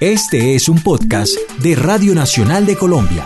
Este 0.00 0.54
es 0.54 0.70
un 0.70 0.78
podcast 0.82 1.36
de 1.62 1.74
Radio 1.74 2.14
Nacional 2.14 2.64
de 2.64 2.74
Colombia. 2.74 3.22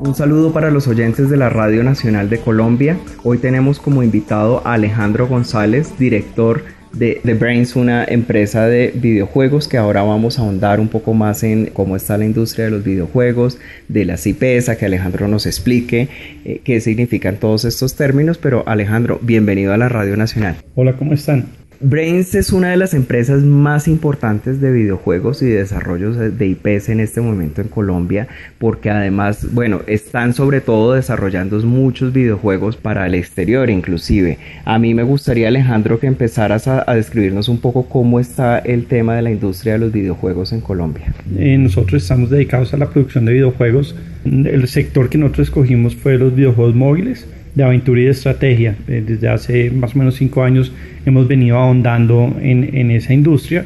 Un 0.00 0.12
saludo 0.16 0.52
para 0.52 0.72
los 0.72 0.88
oyentes 0.88 1.30
de 1.30 1.36
la 1.36 1.50
Radio 1.50 1.84
Nacional 1.84 2.28
de 2.28 2.40
Colombia. 2.40 2.98
Hoy 3.22 3.38
tenemos 3.38 3.78
como 3.78 4.02
invitado 4.02 4.60
a 4.66 4.72
Alejandro 4.72 5.28
González, 5.28 5.96
director 6.00 6.64
de 6.94 7.20
The 7.22 7.34
Brains, 7.34 7.76
una 7.76 8.04
empresa 8.04 8.66
de 8.66 8.90
videojuegos 8.92 9.68
que 9.68 9.78
ahora 9.78 10.02
vamos 10.02 10.40
a 10.40 10.42
ahondar 10.42 10.80
un 10.80 10.88
poco 10.88 11.14
más 11.14 11.44
en 11.44 11.66
cómo 11.66 11.94
está 11.94 12.18
la 12.18 12.24
industria 12.24 12.64
de 12.64 12.72
los 12.72 12.82
videojuegos, 12.82 13.58
de 13.86 14.04
las 14.04 14.26
IPs, 14.26 14.68
a 14.68 14.76
que 14.76 14.86
Alejandro 14.86 15.28
nos 15.28 15.46
explique 15.46 16.08
eh, 16.44 16.60
qué 16.64 16.80
significan 16.80 17.36
todos 17.36 17.64
estos 17.64 17.94
términos. 17.94 18.36
Pero 18.38 18.64
Alejandro, 18.66 19.20
bienvenido 19.22 19.72
a 19.72 19.76
la 19.76 19.88
Radio 19.88 20.16
Nacional. 20.16 20.56
Hola, 20.74 20.96
¿cómo 20.96 21.12
están? 21.12 21.46
Brains 21.80 22.34
es 22.34 22.52
una 22.52 22.70
de 22.70 22.76
las 22.76 22.94
empresas 22.94 23.42
más 23.42 23.86
importantes 23.88 24.60
de 24.60 24.72
videojuegos 24.72 25.42
y 25.42 25.46
de 25.46 25.58
desarrollos 25.58 26.16
de 26.16 26.46
IPs 26.46 26.88
en 26.88 27.00
este 27.00 27.20
momento 27.20 27.60
en 27.60 27.68
Colombia, 27.68 28.28
porque 28.58 28.90
además, 28.90 29.52
bueno, 29.52 29.82
están 29.86 30.32
sobre 30.32 30.60
todo 30.60 30.94
desarrollando 30.94 31.56
muchos 31.60 32.12
videojuegos 32.12 32.76
para 32.76 33.06
el 33.06 33.14
exterior 33.14 33.68
inclusive. 33.70 34.38
A 34.64 34.78
mí 34.78 34.94
me 34.94 35.02
gustaría, 35.02 35.48
Alejandro, 35.48 35.98
que 36.00 36.06
empezaras 36.06 36.66
a, 36.66 36.84
describirnos 36.94 37.48
un 37.48 37.58
poco 37.58 37.88
cómo 37.88 38.20
está 38.20 38.58
el 38.58 38.86
tema 38.86 39.16
de 39.16 39.22
la 39.22 39.30
industria 39.30 39.74
de 39.74 39.80
los 39.80 39.92
videojuegos 39.92 40.52
en 40.52 40.60
Colombia. 40.60 41.14
Eh, 41.36 41.58
nosotros 41.58 42.02
estamos 42.02 42.30
dedicados 42.30 42.72
a 42.72 42.78
la 42.78 42.88
producción 42.88 43.26
de 43.26 43.34
videojuegos. 43.34 43.94
El 44.24 44.66
sector 44.66 45.08
que 45.08 45.18
nosotros 45.18 45.48
escogimos 45.48 45.94
fue 45.94 46.18
los 46.18 46.34
videojuegos 46.34 46.74
móviles 46.74 47.26
de 47.56 47.64
aventura 47.64 48.00
y 48.00 48.04
de 48.04 48.10
estrategia. 48.10 48.76
Eh, 48.86 49.02
desde 49.04 49.28
hace 49.28 49.70
más 49.70 49.96
o 49.96 49.98
menos 49.98 50.14
cinco 50.14 50.44
años 50.44 50.70
hemos 51.04 51.26
venido 51.26 51.56
ahondando 51.56 52.36
en, 52.40 52.90
esa 52.90 53.12
industria 53.12 53.64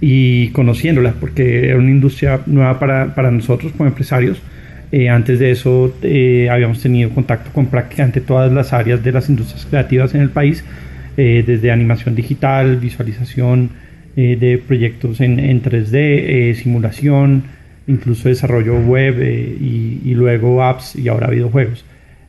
y 0.00 0.48
conociéndola, 0.48 1.14
porque 1.20 1.68
era 1.68 1.78
una 1.78 1.90
industria 1.90 2.40
nueva 2.46 2.78
para, 2.78 3.14
para 3.14 3.30
nosotros 3.30 3.72
como 3.72 3.88
empresarios. 3.88 4.40
Eh, 4.92 5.08
antes 5.08 5.38
de 5.38 5.50
eso 5.50 5.94
eh, 6.02 6.48
habíamos 6.50 6.80
tenido 6.80 7.10
contacto 7.10 7.50
con 7.52 7.66
prácticamente 7.66 8.20
todas 8.20 8.52
las 8.52 8.72
áreas 8.72 9.02
de 9.02 9.10
las 9.10 9.28
industrias 9.28 9.66
creativas 9.66 10.14
en 10.14 10.22
el 10.22 10.30
país, 10.30 10.64
desde 11.14 11.70
animación 11.70 12.14
digital, 12.14 12.78
visualización 12.78 13.68
de 14.16 14.62
proyectos 14.66 15.20
en, 15.20 15.38
en 15.38 15.62
3D, 15.62 16.54
simulación, 16.54 17.42
incluso 17.86 18.30
desarrollo 18.30 18.80
web 18.80 19.20
y, 19.20 20.00
y 20.02 20.14
luego 20.14 20.62
apps 20.64 20.96
y 20.96 21.08
ahora 21.08 21.28
videojuegos. 21.28 21.84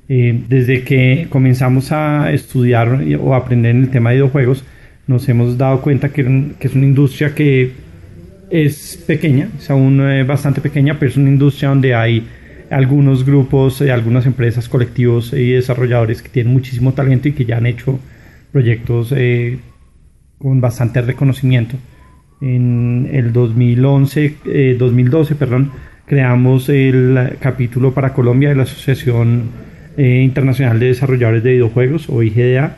Eh, 0.09 0.43
desde 0.49 0.83
que 0.83 1.27
comenzamos 1.29 1.93
a 1.93 2.33
estudiar 2.33 3.01
o 3.21 3.35
aprender 3.35 3.73
en 3.73 3.83
el 3.83 3.89
tema 3.89 4.09
de 4.09 4.17
videojuegos, 4.17 4.65
nos 5.07 5.27
hemos 5.29 5.57
dado 5.57 5.81
cuenta 5.81 6.09
que, 6.09 6.21
es 6.59 6.75
una 6.75 6.85
industria 6.85 7.33
que 7.33 7.71
es 8.49 9.01
pequeña, 9.07 9.47
es 9.57 9.69
aún 9.69 10.01
eh, 10.01 10.23
bastante 10.23 10.59
pequeña, 10.59 10.99
pero 10.99 11.09
es 11.09 11.17
una 11.17 11.29
industria 11.29 11.69
donde 11.69 11.95
hay 11.95 12.27
algunos 12.69 13.25
grupos, 13.25 13.79
eh, 13.81 13.91
algunas 13.91 14.25
empresas, 14.25 14.67
colectivos 14.67 15.31
y 15.31 15.51
desarrolladores 15.51 16.21
que 16.21 16.29
tienen 16.29 16.51
muchísimo 16.51 16.93
talento 16.93 17.29
y 17.29 17.31
que 17.31 17.45
ya 17.45 17.57
han 17.57 17.65
hecho 17.65 17.99
proyectos 18.51 19.13
con 20.37 20.61
bastante 20.61 21.01
reconocimiento. 21.01 21.75
En 22.39 23.09
el 23.11 23.33
2011, 23.33 24.75
2012, 24.77 25.33
perdón, 25.33 25.71
creamos 26.05 26.69
el 26.69 27.37
capítulo 27.39 27.93
para 27.93 28.13
Colombia 28.13 28.49
de 28.49 28.55
la 28.55 28.63
Asociación 28.63 29.49
eh, 29.95 30.21
Internacional 30.23 30.79
de 30.79 30.87
Desarrolladores 30.87 31.43
de 31.43 31.51
Videojuegos 31.51 32.09
o 32.09 32.23
IGDA 32.23 32.77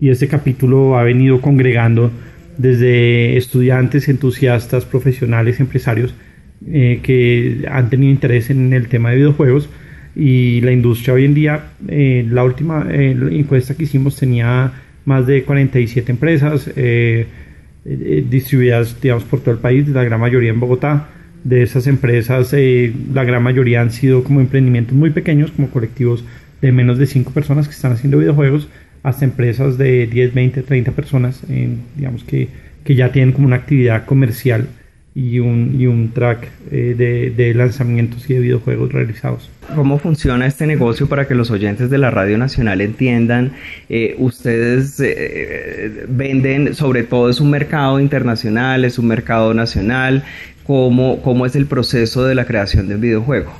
y 0.00 0.08
este 0.08 0.26
capítulo 0.26 0.98
ha 0.98 1.04
venido 1.04 1.40
congregando 1.40 2.10
desde 2.58 3.36
estudiantes, 3.36 4.08
entusiastas, 4.08 4.84
profesionales, 4.84 5.60
empresarios 5.60 6.12
eh, 6.66 6.98
que 7.04 7.64
han 7.70 7.88
tenido 7.88 8.10
interés 8.10 8.50
en 8.50 8.72
el 8.72 8.88
tema 8.88 9.10
de 9.10 9.16
videojuegos 9.18 9.68
y 10.16 10.60
la 10.62 10.72
industria 10.72 11.14
hoy 11.14 11.26
en 11.26 11.34
día, 11.34 11.66
eh, 11.86 12.26
la 12.28 12.42
última 12.42 12.84
encuesta 12.90 13.76
que 13.76 13.84
hicimos 13.84 14.16
tenía 14.16 14.72
más 15.04 15.24
de 15.26 15.44
47 15.44 16.10
empresas 16.10 16.68
distribuidas 17.84 19.00
digamos, 19.00 19.22
por 19.22 19.38
todo 19.38 19.52
el 19.52 19.60
país, 19.60 19.86
la 19.86 20.02
gran 20.02 20.18
mayoría 20.20 20.50
en 20.50 20.58
Bogotá. 20.58 21.10
De 21.44 21.62
esas 21.62 21.86
empresas, 21.86 22.52
la 23.14 23.22
gran 23.22 23.40
mayoría 23.40 23.80
han 23.80 23.92
sido 23.92 24.24
como 24.24 24.40
emprendimientos 24.40 24.96
muy 24.96 25.10
pequeños, 25.10 25.52
como 25.52 25.70
colectivos 25.70 26.24
de 26.60 26.72
menos 26.72 26.98
de 26.98 27.06
5 27.06 27.32
personas 27.32 27.68
que 27.68 27.74
están 27.74 27.92
haciendo 27.92 28.18
videojuegos 28.18 28.68
hasta 29.02 29.24
empresas 29.24 29.78
de 29.78 30.06
10, 30.06 30.34
20, 30.34 30.62
30 30.62 30.92
personas, 30.92 31.42
digamos 31.96 32.24
que, 32.24 32.48
que, 32.82 32.94
ya 32.94 33.12
tienen 33.12 33.32
como 33.32 33.46
una 33.46 33.56
actividad 33.56 34.04
comercial 34.04 34.66
y 35.14 35.38
un, 35.38 35.76
y 35.78 35.86
un 35.86 36.12
track 36.12 36.46
eh, 36.70 36.94
de, 36.96 37.30
de, 37.30 37.54
lanzamientos 37.54 38.28
y 38.28 38.34
de 38.34 38.40
videojuegos 38.40 38.92
realizados. 38.92 39.48
¿Cómo 39.74 39.98
funciona 39.98 40.46
este 40.46 40.66
negocio 40.66 41.08
para 41.08 41.26
que 41.26 41.34
los 41.34 41.50
oyentes 41.50 41.88
de 41.88 41.98
la 41.98 42.10
Radio 42.10 42.36
Nacional 42.36 42.82
entiendan? 42.82 43.52
Eh, 43.88 44.14
ustedes 44.18 45.00
eh, 45.00 46.04
venden, 46.08 46.74
sobre 46.74 47.02
todo 47.02 47.30
es 47.30 47.40
un 47.40 47.50
mercado 47.50 47.98
internacional, 47.98 48.84
es 48.84 48.98
un 48.98 49.06
mercado 49.06 49.54
nacional. 49.54 50.22
¿Cómo, 50.64 51.22
¿Cómo 51.22 51.46
es 51.46 51.56
el 51.56 51.66
proceso 51.66 52.24
de 52.26 52.34
la 52.34 52.44
creación 52.44 52.86
de 52.88 52.96
un 52.96 53.00
videojuego? 53.00 53.52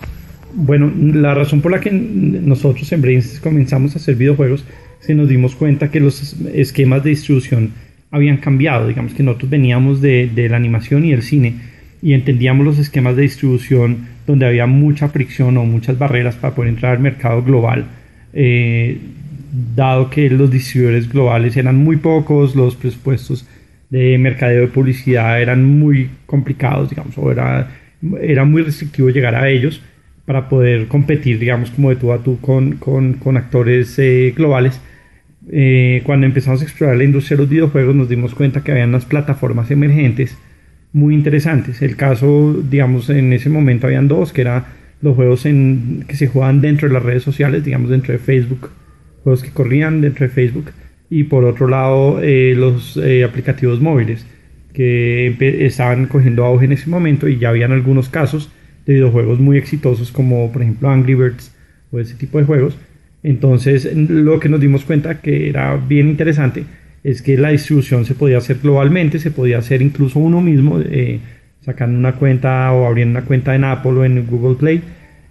Bueno, 0.58 0.90
la 0.96 1.34
razón 1.34 1.60
por 1.60 1.70
la 1.70 1.80
que 1.80 1.90
nosotros 1.90 2.90
en 2.90 3.02
Brains 3.02 3.40
comenzamos 3.40 3.94
a 3.94 3.98
hacer 3.98 4.14
videojuegos, 4.14 4.64
se 5.00 5.14
nos 5.14 5.28
dimos 5.28 5.54
cuenta 5.54 5.90
que 5.90 6.00
los 6.00 6.34
esquemas 6.54 7.04
de 7.04 7.10
distribución 7.10 7.72
habían 8.10 8.38
cambiado. 8.38 8.88
Digamos 8.88 9.12
que 9.12 9.22
nosotros 9.22 9.50
veníamos 9.50 10.00
de, 10.00 10.30
la 10.48 10.56
animación 10.56 11.04
y 11.04 11.12
el 11.12 11.22
cine 11.22 11.56
y 12.00 12.14
entendíamos 12.14 12.64
los 12.64 12.78
esquemas 12.78 13.16
de 13.16 13.22
distribución 13.22 14.08
donde 14.26 14.46
había 14.46 14.66
mucha 14.66 15.08
fricción 15.08 15.58
o 15.58 15.64
muchas 15.66 15.98
barreras 15.98 16.36
para 16.36 16.54
poder 16.54 16.70
entrar 16.70 16.96
al 16.96 17.02
mercado 17.02 17.42
global. 17.42 17.84
Eh, 18.32 18.96
dado 19.74 20.08
que 20.08 20.30
los 20.30 20.50
distribuidores 20.50 21.12
globales 21.12 21.54
eran 21.58 21.76
muy 21.76 21.98
pocos, 21.98 22.56
los 22.56 22.76
presupuestos 22.76 23.46
de 23.90 24.16
mercadeo 24.16 24.62
de 24.62 24.68
publicidad 24.68 25.38
eran 25.38 25.64
muy 25.64 26.08
complicados, 26.24 26.88
digamos, 26.88 27.16
o 27.18 27.30
era, 27.30 27.68
era 28.22 28.46
muy 28.46 28.62
restrictivo 28.62 29.10
llegar 29.10 29.34
a 29.34 29.50
ellos 29.50 29.82
para 30.26 30.48
poder 30.48 30.88
competir, 30.88 31.38
digamos, 31.38 31.70
como 31.70 31.90
de 31.90 31.96
tú 31.96 32.12
a 32.12 32.18
tú 32.18 32.38
con, 32.40 32.72
con, 32.72 33.14
con 33.14 33.36
actores 33.36 33.96
eh, 33.98 34.34
globales. 34.36 34.80
Eh, 35.50 36.02
cuando 36.04 36.26
empezamos 36.26 36.60
a 36.60 36.64
explorar 36.64 36.96
la 36.96 37.04
industria 37.04 37.36
de 37.36 37.44
los 37.44 37.50
videojuegos 37.50 37.94
nos 37.94 38.08
dimos 38.08 38.34
cuenta 38.34 38.64
que 38.64 38.72
había 38.72 38.84
unas 38.84 39.04
plataformas 39.04 39.70
emergentes 39.70 40.36
muy 40.92 41.14
interesantes. 41.14 41.80
El 41.80 41.94
caso, 41.96 42.60
digamos, 42.68 43.08
en 43.08 43.32
ese 43.32 43.48
momento 43.48 43.86
habían 43.86 44.08
dos, 44.08 44.32
que 44.32 44.40
eran 44.40 44.64
los 45.00 45.14
juegos 45.14 45.46
en, 45.46 46.04
que 46.08 46.16
se 46.16 46.26
jugaban 46.26 46.60
dentro 46.60 46.88
de 46.88 46.94
las 46.94 47.04
redes 47.04 47.22
sociales, 47.22 47.64
digamos, 47.64 47.90
dentro 47.90 48.12
de 48.12 48.18
Facebook, 48.18 48.70
juegos 49.22 49.44
que 49.44 49.50
corrían 49.50 50.00
dentro 50.00 50.26
de 50.26 50.32
Facebook, 50.32 50.72
y 51.08 51.24
por 51.24 51.44
otro 51.44 51.68
lado 51.68 52.20
eh, 52.20 52.54
los 52.56 52.98
aplicativos 53.24 53.80
móviles, 53.80 54.26
que 54.72 55.36
estaban 55.64 56.06
cogiendo 56.06 56.44
auge 56.44 56.64
en 56.64 56.72
ese 56.72 56.90
momento 56.90 57.28
y 57.28 57.38
ya 57.38 57.50
habían 57.50 57.72
algunos 57.72 58.08
casos 58.08 58.50
de 58.86 58.94
videojuegos 58.94 59.40
muy 59.40 59.58
exitosos 59.58 60.12
como 60.12 60.50
por 60.52 60.62
ejemplo 60.62 60.88
Angry 60.88 61.14
Birds 61.14 61.52
o 61.90 61.98
ese 61.98 62.14
tipo 62.14 62.38
de 62.38 62.44
juegos. 62.44 62.76
Entonces 63.22 63.92
lo 63.94 64.38
que 64.38 64.48
nos 64.48 64.60
dimos 64.60 64.84
cuenta 64.84 65.20
que 65.20 65.48
era 65.48 65.76
bien 65.76 66.08
interesante 66.08 66.64
es 67.02 67.22
que 67.22 67.36
la 67.36 67.50
distribución 67.50 68.04
se 68.04 68.14
podía 68.14 68.38
hacer 68.38 68.58
globalmente, 68.62 69.18
se 69.18 69.30
podía 69.30 69.58
hacer 69.58 69.82
incluso 69.82 70.18
uno 70.18 70.40
mismo, 70.40 70.80
eh, 70.80 71.20
sacando 71.60 71.98
una 71.98 72.12
cuenta 72.12 72.72
o 72.72 72.86
abriendo 72.86 73.18
una 73.18 73.26
cuenta 73.26 73.54
en 73.54 73.64
Apple 73.64 73.92
o 73.92 74.04
en 74.04 74.26
Google 74.26 74.56
Play, 74.56 74.82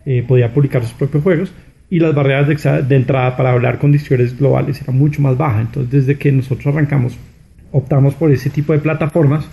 eh, 0.05 0.23
podía 0.27 0.53
publicar 0.53 0.83
sus 0.83 0.93
propios 0.93 1.23
juegos 1.23 1.53
y 1.89 1.99
las 1.99 2.13
barreras 2.13 2.47
de, 2.47 2.83
de, 2.83 2.95
entrada 2.95 3.37
para 3.37 3.51
hablar 3.51 3.77
con 3.79 3.91
distribuidores 3.91 4.37
globales 4.37 4.81
eran 4.81 4.97
mucho 4.97 5.21
más 5.21 5.37
bajas. 5.37 5.61
Entonces 5.67 5.91
desde 5.91 6.17
que 6.17 6.31
nosotros 6.31 6.67
arrancamos 6.67 7.17
optamos 7.71 8.13
por 8.15 8.31
ese 8.31 8.49
tipo 8.49 8.73
de 8.73 8.79
plataformas 8.79 9.45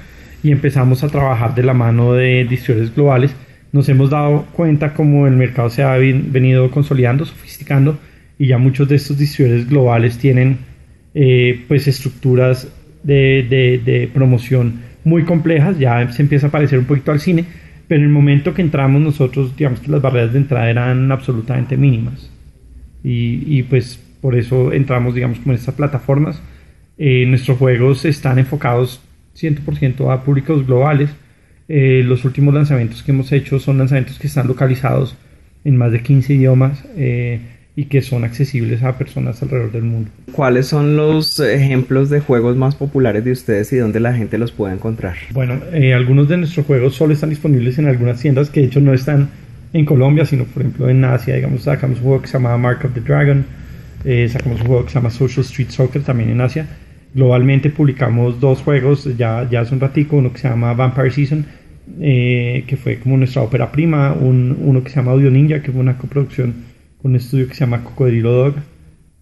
y 0.43 0.51
empezamos 0.51 1.03
a 1.03 1.09
trabajar 1.09 1.55
de 1.55 1.63
la 1.63 1.75
mano 1.75 2.13
de 2.13 2.45
distribuidores 2.45 2.95
globales 2.95 3.35
nos 3.73 3.89
hemos 3.89 4.11
dado 4.11 4.47
cuenta 4.53 4.95
como 4.95 5.27
el 5.27 5.35
mercado 5.35 5.71
se 5.71 5.83
ha 5.83 5.97
venido 5.97 6.71
consolidando, 6.71 7.25
sofisticando 7.25 7.99
y 8.39 8.49
ya 8.49 8.59
muchos 8.59 8.89
de 8.89 8.97
estos 8.97 9.19
distribuidores 9.19 9.69
globales 9.69 10.19
tienen 10.19 10.59
eh, 11.15 11.65
pues 11.69 11.89
estructuras 11.89 12.69
de, 13.03 13.81
de, 13.85 14.11
promoción 14.13 14.81
muy 15.05 15.25
complejas, 15.25 15.79
ya 15.79 16.11
se 16.13 16.23
empieza 16.23 16.47
a 16.47 16.51
parecer 16.51 16.79
un 16.79 16.85
poquito 16.85 17.11
al 17.11 17.21
cine, 17.21 17.45
pero 17.89 18.01
en 18.01 18.07
el 18.07 18.13
momento 18.13 18.55
que 18.55 18.63
entramos 18.63 19.03
nosotros, 19.03 19.57
digamos 19.57 19.81
que 19.81 19.91
las 19.91 20.01
barreras 20.01 20.33
de 20.33 20.39
entrada 20.39 20.71
eran 20.71 21.11
absolutamente 21.11 21.77
mínimas. 21.77 22.31
Y, 23.03 23.43
y 23.59 23.65
pues 23.65 24.01
por 24.21 24.37
eso 24.37 24.73
entramos, 24.73 25.15
digamos, 25.15 25.41
con 25.41 25.53
estas 25.53 25.75
plataformas. 25.75 26.41
Eh, 26.97 27.27
nuestros 27.27 27.59
juegos 27.59 28.05
están 28.05 28.39
enfocados 28.39 29.01
100% 29.37 30.13
a 30.13 30.23
públicos 30.23 30.65
globales 30.65 31.11
eh, 31.75 32.03
los 32.05 32.25
últimos 32.27 32.53
lanzamientos 32.53 33.03
que 33.03 33.13
hemos 33.13 33.33
hecho 33.33 33.59
son 33.59 33.79
lanzamientos 33.79 34.19
que 34.19 34.27
están 34.27 34.47
localizados 34.47 35.17
en 35.65 35.77
más 35.77 35.91
de 35.91 36.03
15 36.03 36.35
idiomas. 36.35 36.85
Eh, 36.97 37.41
y 37.75 37.87
que 37.87 38.03
son 38.03 38.25
accesibles 38.25 38.83
a 38.83 38.99
personas 38.99 39.43
alrededor 39.43 39.73
del 39.73 39.85
mundo. 39.85 40.11
¿Cuáles 40.33 40.67
son 40.67 40.97
los 40.97 41.41
ejemplos 41.41 42.11
de 42.11 42.21
juegos 42.21 42.55
más 42.55 42.75
populares 42.75 43.25
de 43.25 43.33
ustedes 43.33 43.73
y 43.73 43.77
dónde 43.77 43.99
la 43.99 44.13
gente 44.13 44.37
los 44.37 44.53
puede 44.53 44.75
encontrar? 44.75 45.17
Bueno, 45.31 45.59
eh, 45.73 45.95
algunos 45.95 46.29
de 46.29 46.37
nuestros 46.37 46.67
juegos 46.67 46.95
solo 46.95 47.15
están 47.15 47.31
disponibles 47.31 47.79
en 47.79 47.89
algunas 47.89 48.21
tiendas 48.21 48.51
que 48.51 48.61
de 48.61 48.67
hecho 48.67 48.81
no 48.81 48.93
están 48.93 49.31
en 49.73 49.87
Colombia, 49.87 50.27
sino 50.27 50.45
por 50.45 50.63
ejemplo 50.63 50.89
en 50.91 51.03
Asia. 51.05 51.35
Digamos, 51.35 51.63
sacamos 51.63 51.99
un 51.99 52.05
juego 52.05 52.21
que 52.21 52.29
se 52.29 52.35
llama 52.35 52.59
Mark 52.59 52.81
of 52.85 52.93
the 52.93 53.01
Dragon, 53.01 53.45
eh, 54.05 54.29
sacamos 54.31 54.61
un 54.61 54.67
juego 54.67 54.85
que 54.85 54.91
se 54.91 54.97
llama 54.97 55.11
Social 55.11 55.45
Street 55.45 55.71
Soccer 55.71 56.03
también 56.03 56.29
en 56.29 56.43
Asia. 56.43 56.67
Globalmente 57.15 57.71
publicamos 57.71 58.39
dos 58.39 58.61
juegos 58.61 59.09
ya, 59.17 59.49
ya 59.51 59.61
hace 59.61 59.75
un 59.75 59.81
ratico, 59.81 60.17
uno 60.17 60.31
que 60.31 60.39
se 60.39 60.49
llama 60.49 60.75
Vampire 60.75 61.11
Season, 61.11 61.47
eh, 62.01 62.65
que 62.67 62.77
fue 62.77 62.99
como 62.99 63.17
nuestra 63.17 63.43
ópera 63.43 63.73
prima, 63.73 64.13
un, 64.13 64.57
uno 64.61 64.83
que 64.83 64.91
se 64.91 64.97
llama 64.97 65.13
Audio 65.13 65.31
Ninja, 65.31 65.63
que 65.63 65.73
fue 65.73 65.81
una 65.81 65.99
coproducción 65.99 66.73
un 67.03 67.17
estudio 67.17 67.49
que 67.49 67.55
se 67.55 67.61
llama 67.61 67.83
Cocodrilo 67.83 68.33
Dog 68.33 68.55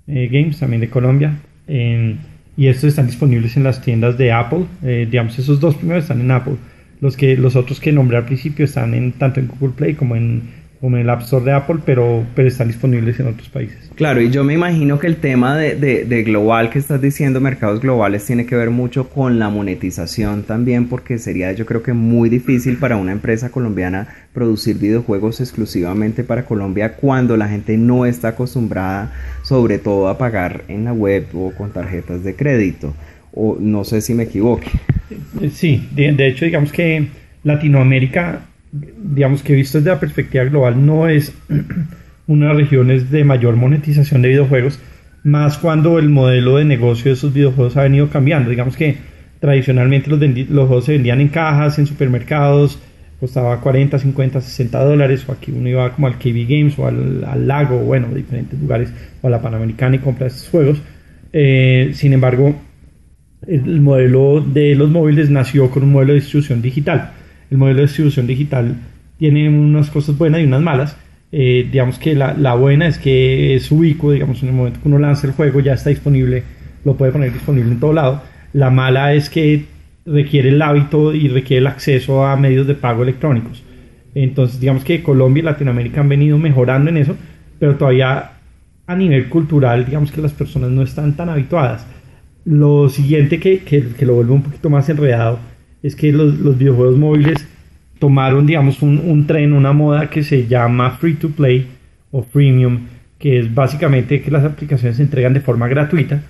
eh, 0.07 0.29
Games, 0.31 0.59
también 0.59 0.81
de 0.81 0.91
Colombia. 0.91 1.39
y 1.67 2.67
estos 2.67 2.85
están 2.85 3.07
disponibles 3.07 3.57
en 3.57 3.65
las 3.65 3.81
tiendas 3.81 4.19
de 4.19 4.33
Apple. 4.33 4.65
Eh, 4.83 5.07
digamos, 5.11 5.39
esos 5.39 5.61
dos 5.61 5.77
primeros 5.77 6.05
están 6.05 6.21
en 6.21 6.31
Apple. 6.31 6.57
Los, 7.01 7.17
que, 7.17 7.37
los 7.37 7.57
otros 7.57 7.81
que 7.81 7.93
nombré 7.93 8.19
al 8.19 8.27
principio 8.27 8.67
están 8.67 8.93
en, 8.93 9.13
tanto 9.13 9.41
en 9.41 9.49
Google 9.49 9.75
Play 9.75 9.95
como 9.95 10.17
en 10.17 10.43
como 10.81 10.97
en 10.97 11.03
el 11.03 11.11
App 11.11 11.21
Store 11.21 11.45
de 11.45 11.53
Apple, 11.53 11.77
pero, 11.85 12.25
pero 12.35 12.49
están 12.49 12.69
disponibles 12.69 13.21
en 13.21 13.27
otros 13.27 13.51
países. 13.51 13.91
Claro, 13.97 14.23
y 14.23 14.31
yo 14.31 14.45
me 14.45 14.55
imagino 14.55 14.99
que 14.99 15.09
el 15.09 15.17
tema 15.17 15.55
de, 15.59 15.75
de, 15.77 16.23
global 16.23 16.71
que 16.71 16.79
estás 16.79 17.03
diciendo, 17.03 17.39
mercados 17.39 17.81
globales, 17.81 18.25
tiene 18.25 18.47
que 18.47 18.57
ver 18.57 18.71
mucho 18.71 19.11
con 19.11 19.39
la 19.39 19.51
monetización 19.51 20.43
también, 20.45 20.89
porque 20.89 21.19
sería 21.19 21.53
yo 21.53 21.67
creo 21.67 21.83
que 21.83 21.93
muy 21.93 22.31
difícil 22.31 22.79
para 22.79 22.97
una 22.97 23.13
empresa 23.13 23.51
colombiana 23.51 24.09
producir 24.33 24.79
videojuegos 24.79 25.41
exclusivamente 25.41 26.25
para 26.25 26.47
Colombia 26.47 26.95
cuando 26.95 27.37
la 27.37 27.49
gente 27.49 27.77
no 27.77 28.07
está 28.07 28.29
acostumbrada 28.29 29.13
sobre 29.43 29.79
todo 29.79 30.09
a 30.09 30.17
pagar 30.17 30.63
en 30.69 30.85
la 30.85 30.95
web 30.95 31.27
o 31.35 31.53
con 31.53 31.73
tarjetas 31.73 32.25
de 32.25 32.35
crédito. 32.35 32.95
O 33.33 33.59
no 33.61 33.85
sé 33.85 34.01
si 34.01 34.15
me 34.15 34.25
equivoque. 34.25 34.71
Sí, 35.53 35.89
de 35.93 36.27
hecho 36.27 36.47
digamos 36.47 36.73
que 36.73 37.07
Latinoamérica 37.45 38.50
digamos 38.73 39.43
que 39.43 39.55
visto 39.55 39.79
desde 39.79 39.91
la 39.91 40.01
perspectiva 40.01 40.45
global, 40.45 40.85
no 40.85 41.09
es 41.09 41.33
una 42.27 42.47
de 42.47 42.53
las 42.53 42.63
regiones 42.63 43.11
de 43.11 43.25
mayor 43.25 43.57
monetización 43.57 44.23
de 44.23 44.29
videojuegos, 44.29 44.79
más 45.25 45.59
cuando 45.59 45.99
el 45.99 46.09
modelo 46.09 46.57
de 46.57 46.65
negocio 46.65 47.07
de 47.07 47.13
esos 47.15 47.33
videojuegos 47.33 47.77
ha 47.77 47.83
venido 47.83 48.09
cambiando. 48.09 48.51
Digamos 48.51 48.77
que 48.77 48.97
tradicionalmente 49.41 50.09
los, 50.11 50.21
los 50.21 50.67
juegos 50.67 50.85
se 50.85 50.93
vendían 50.93 51.21
en 51.21 51.29
cajas, 51.29 51.79
en 51.79 51.87
supermercados, 51.87 52.79
costaba 53.19 53.61
40, 53.61 53.99
50, 53.99 54.41
60 54.41 54.85
dólares, 54.85 55.25
o 55.29 55.33
aquí 55.33 55.53
uno 55.53 55.69
iba 55.69 55.93
como 55.93 56.07
al 56.07 56.19
KB 56.19 56.47
Games 56.49 56.79
o 56.79 56.87
al, 56.87 57.47
Lago, 57.47 57.79
bueno, 57.79 58.09
diferentes 58.15 58.59
lugares, 58.59 58.93
o 59.21 59.27
a 59.27 59.31
la 59.31 59.43
Panamericana 59.43 59.97
y 59.97 59.99
compra 59.99 60.29
estos 60.29 60.49
juegos. 60.49 60.81
Eh, 61.33 61.91
sin 61.93 62.13
embargo, 62.13 62.55
el 63.47 63.81
modelo 63.81 64.41
de 64.41 64.75
los 64.75 64.91
móviles 64.91 65.29
nació 65.29 65.71
con 65.71 65.83
un 65.83 65.93
modelo 65.93 66.13
de 66.13 66.21
distribución 66.21 66.63
digital 66.63 67.13
el 67.51 67.59
modelo 67.59 67.79
de 67.79 67.87
distribución 67.87 68.27
digital 68.27 68.77
tiene 69.19 69.49
unas 69.49 69.91
cosas 69.91 70.17
buenas 70.17 70.41
y 70.41 70.45
unas 70.45 70.63
malas. 70.63 70.97
Eh, 71.33 71.69
digamos 71.71 71.99
que 71.99 72.15
la, 72.15 72.55
buena 72.55 72.87
es 72.87 72.99
que 72.99 73.55
es 73.55 73.71
ubicuo, 73.71 74.13
digamos, 74.13 74.43
en 74.43 74.49
el 74.49 74.55
momento 74.55 74.81
que 74.81 74.89
uno 74.89 74.99
lanza 74.99 75.27
el 75.27 75.35
juego 75.35 75.61
ya 75.61 75.75
está 75.75 75.91
disponible, 75.91 76.43
lo 76.85 76.95
puede 76.95 77.13
poner 77.13 77.33
disponible 77.33 77.71
en 77.71 77.81
todo 77.81 77.93
lado. 77.93 78.23
La 78.53 78.71
mala 78.71 79.15
es 79.15 79.29
que 79.29 79.67
requiere 80.07 80.49
el 80.49 80.63
hábito 80.63 81.15
y 81.15 81.29
requiere 81.29 81.61
el 81.61 81.67
acceso 81.67 82.25
a 82.25 82.37
medios 82.37 82.67
de 82.67 82.75
pago 82.75 83.03
electrónicos. 83.03 83.63
Entonces, 84.15 84.59
digamos 84.59 84.83
que 84.83 85.03
Colombia 85.03 85.43
y 85.43 85.45
Latinoamérica 85.45 86.01
han 86.01 86.09
venido 86.09 86.39
mejorando 86.39 86.91
en 86.91 86.97
eso, 86.97 87.17
pero 87.59 87.77
todavía 87.77 88.33
a 88.87 88.97
nivel 88.97 89.29
cultural, 89.29 89.85
digamos 89.85 90.11
que 90.11 90.21
las 90.21 90.33
personas 90.33 90.71
no 90.71 90.83
están 90.83 91.15
tan 91.15 91.29
habituadas. 91.29 91.87
Lo 92.45 92.89
siguiente 92.89 93.39
que, 93.39 93.59
que, 93.59 93.87
que 93.97 94.07
lo 94.07 94.15
vuelve 94.15 94.33
un 94.33 94.43
poquito 94.43 94.71
más 94.71 94.89
enredado 94.89 95.39
es 95.83 95.97
que 95.97 96.13
los, 96.13 96.39
los 96.39 96.59
videojuegos 96.59 96.97
móviles 96.99 97.47
tomaron, 97.99 98.47
digamos, 98.47 98.83
un, 98.83 98.99
un, 98.99 99.27
tren, 99.27 99.53
una 99.53 99.73
moda 99.73 100.11
que 100.11 100.23
se 100.23 100.47
llama 100.47 100.91
free 100.93 101.15
to 101.15 101.31
play 101.31 101.67
o 102.11 102.23
freemium, 102.23 102.87
que 103.19 103.39
es 103.39 103.55
básicamente 103.55 104.23
que 104.23 104.31
las 104.31 104.45
aplicaciones 104.45 104.97
se 104.97 105.03
entregan 105.03 105.35
de 105.35 105.41
forma 105.41 105.69
gratuita 105.69 106.23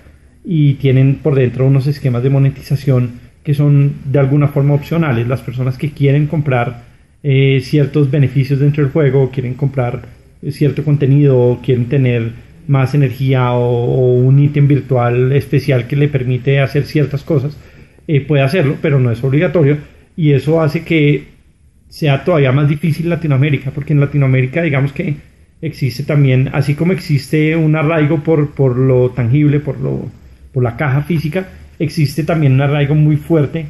y 0.43 0.73
tienen 0.75 1.15
por 1.15 1.35
dentro 1.35 1.65
unos 1.65 1.87
esquemas 1.87 2.23
de 2.23 2.29
monetización 2.29 3.11
que 3.43 3.53
son 3.53 3.93
de 4.05 4.19
alguna 4.19 4.47
forma 4.49 4.73
opcionales. 4.73 5.27
Las 5.27 5.41
personas 5.41 5.77
que 5.77 5.91
quieren 5.91 6.27
comprar 6.27 6.83
eh, 7.23 7.61
ciertos 7.63 8.11
beneficios 8.11 8.59
dentro 8.59 8.83
del 8.83 8.91
juego, 8.91 9.31
quieren 9.31 9.53
comprar 9.53 10.03
cierto 10.49 10.83
contenido, 10.83 11.59
quieren 11.63 11.85
tener 11.85 12.31
más 12.67 12.93
energía 12.93 13.51
o 13.53 14.15
un 14.15 14.39
ítem 14.39 14.67
virtual 14.67 15.31
especial 15.33 15.87
que 15.87 15.95
le 15.95 16.07
permite 16.07 16.59
hacer 16.59 16.85
ciertas 16.85 17.23
cosas, 17.23 17.57
eh, 18.07 18.21
puede 18.21 18.43
hacerlo, 18.43 18.77
pero 18.81 18.99
no 18.99 19.11
es 19.11 19.23
obligatorio 19.23 19.77
y 20.15 20.33
eso 20.33 20.61
hace 20.61 20.83
que 20.83 21.25
sea 21.89 22.23
todavía 22.23 22.51
más 22.51 22.69
difícil 22.69 23.09
Latinoamérica, 23.09 23.71
porque 23.71 23.93
en 23.93 23.99
Latinoamérica 23.99 24.61
digamos 24.61 24.93
que 24.93 25.15
existe 25.61 26.03
también, 26.03 26.49
así 26.53 26.75
como 26.75 26.93
existe 26.93 27.55
un 27.55 27.75
arraigo 27.75 28.23
por, 28.23 28.51
por 28.51 28.77
lo 28.77 29.11
tangible, 29.11 29.59
por, 29.59 29.79
lo, 29.79 30.09
por 30.53 30.63
la 30.63 30.77
caja 30.77 31.03
física, 31.03 31.49
existe 31.79 32.23
también 32.23 32.53
un 32.53 32.61
arraigo 32.61 32.95
muy 32.95 33.17
fuerte 33.17 33.65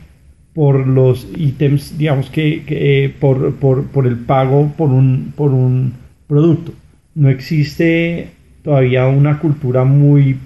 por 0.53 0.85
los 0.85 1.27
ítems, 1.37 1.97
digamos 1.97 2.29
que, 2.29 2.63
eh, 2.67 3.13
por, 3.19 3.55
por, 3.55 3.85
por, 3.87 4.05
el 4.05 4.17
pago 4.17 4.73
por 4.77 4.89
un, 4.89 5.33
por 5.35 5.51
un 5.51 5.93
producto. 6.27 6.73
No 7.15 7.29
existe 7.29 8.29
todavía 8.63 9.07
una 9.07 9.39
cultura 9.39 9.83
muy 9.83 10.37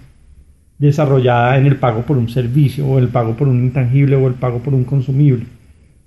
desarrollada 0.85 1.57
en 1.57 1.65
el 1.65 1.77
pago 1.77 2.03
por 2.03 2.17
un 2.17 2.29
servicio 2.29 2.85
o 2.85 2.99
el 2.99 3.09
pago 3.09 3.35
por 3.35 3.47
un 3.47 3.63
intangible 3.63 4.15
o 4.15 4.27
el 4.27 4.33
pago 4.35 4.59
por 4.59 4.73
un 4.73 4.83
consumible. 4.83 5.45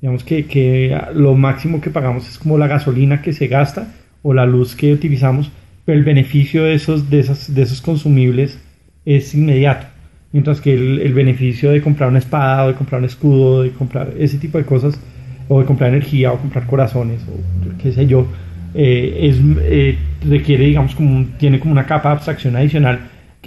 Digamos 0.00 0.24
que, 0.24 0.46
que, 0.46 0.98
lo 1.14 1.34
máximo 1.34 1.80
que 1.80 1.90
pagamos 1.90 2.28
es 2.28 2.38
como 2.38 2.56
la 2.58 2.68
gasolina 2.68 3.20
que 3.20 3.32
se 3.32 3.48
gasta 3.48 3.92
o 4.22 4.32
la 4.32 4.46
luz 4.46 4.76
que 4.76 4.92
utilizamos, 4.92 5.50
pero 5.84 5.98
el 5.98 6.04
beneficio 6.04 6.64
de 6.64 6.74
esos, 6.74 7.10
de 7.10 7.20
esos, 7.20 7.54
de 7.54 7.62
esos 7.62 7.80
consumibles 7.80 8.60
es 9.04 9.34
inmediato. 9.34 9.86
Mientras 10.32 10.60
que 10.60 10.74
el, 10.74 11.00
el, 11.00 11.14
beneficio 11.14 11.70
de 11.70 11.80
comprar 11.80 12.10
una 12.10 12.18
espada 12.18 12.64
o 12.64 12.68
de 12.68 12.74
comprar 12.74 13.00
un 13.00 13.06
escudo, 13.06 13.62
de 13.62 13.70
comprar 13.70 14.12
ese 14.18 14.36
tipo 14.36 14.58
de 14.58 14.64
cosas, 14.64 15.00
o 15.48 15.60
de 15.60 15.66
comprar 15.66 15.90
energía 15.90 16.32
o 16.32 16.38
comprar 16.38 16.66
corazones 16.66 17.22
o 17.22 17.82
qué 17.82 17.92
sé 17.92 18.06
yo, 18.06 18.26
eh, 18.74 19.18
es, 19.22 19.38
eh, 19.62 19.98
requiere, 20.28 20.66
digamos, 20.66 20.94
como 20.94 21.24
tiene 21.38 21.58
como 21.58 21.72
una 21.72 21.86
capa 21.86 22.10
de 22.10 22.16
abstracción 22.16 22.54
adicional 22.56 23.00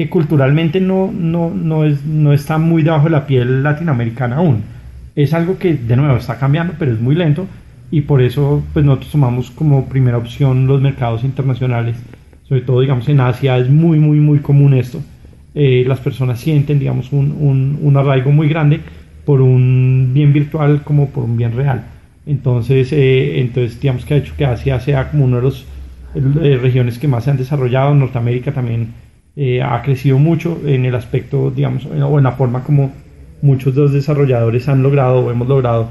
culturalmente 0.09 0.80
no, 0.80 1.12
no, 1.12 1.50
no, 1.50 1.86
es, 1.86 2.06
no 2.06 2.33
está 2.33 2.57
muy 2.57 2.83
debajo 2.83 3.06
de 3.06 3.12
la 3.12 3.27
piel 3.27 3.63
latinoamericana 3.63 4.38
aún. 4.38 4.63
Es 5.15 5.33
algo 5.33 5.57
que 5.57 5.73
de 5.73 5.95
nuevo 5.95 6.16
está 6.18 6.37
cambiando, 6.37 6.73
pero 6.80 6.92
es 6.92 6.99
muy 6.99 7.16
lento 7.16 7.47
y 7.92 8.02
por 8.02 8.21
eso 8.21 8.64
pues 8.73 8.85
nosotros 8.85 9.11
tomamos 9.11 9.52
como 9.52 9.85
primera 9.85 10.18
opción 10.18 10.68
los 10.68 10.81
mercados 10.81 11.23
internacionales. 11.23 11.97
Sobre 12.47 12.61
todo, 12.61 12.81
digamos, 12.81 13.07
en 13.09 13.19
Asia 13.19 13.57
es 13.57 13.69
muy, 13.69 13.99
muy, 13.99 14.19
muy 14.19 14.40
común 14.40 14.73
esto. 14.73 15.02
Eh, 15.54 15.83
las 15.85 15.99
personas 15.99 16.40
sienten, 16.40 16.80
digamos, 16.80 17.11
un, 17.11 17.35
un, 17.40 17.80
un, 17.81 17.97
arraigo 17.97 18.31
muy 18.31 18.47
grande 18.47 18.80
por 19.26 19.42
un 19.42 20.11
bien 20.14 20.31
virtual 20.31 20.81
como 20.83 21.09
por 21.09 21.26
un 21.26 21.37
bien 21.37 21.56
real. 21.56 21.83
Entonces, 22.26 22.92
eh, 22.94 23.40
entonces 23.40 23.80
digamos 23.80 24.06
que 24.06 24.14
ha 24.14 24.18
hecho 24.18 24.33
que 24.37 24.45
Asia 24.45 24.80
sea 24.80 25.09
como 25.09 25.26
una 25.26 25.37
de 25.37 25.44
las 25.44 25.66
eh, 26.16 26.57
regiones 26.61 26.97
que 26.99 27.07
más 27.07 27.26
se 27.26 27.31
han 27.31 27.37
desarrollado. 27.37 27.94
Norteamérica 27.94 28.54
también 28.54 28.94
eh, 29.35 29.61
ha 29.61 29.81
crecido 29.81 30.18
mucho 30.18 30.59
en 30.66 30.85
el 30.85 30.95
aspecto, 30.95 31.52
digamos, 31.52 31.85
o 31.85 32.18
en 32.18 32.23
la 32.23 32.33
forma 32.33 32.64
como 32.64 32.92
muchos 33.42 33.73
de 33.73 33.81
los 33.81 33.94
desarrolladores 33.94 34.68
han 34.68 34.83
logrado 34.83 35.19
o 35.19 35.31
hemos 35.31 35.47
logrado 35.47 35.90